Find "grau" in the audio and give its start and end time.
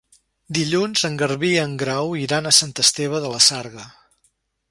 1.83-2.15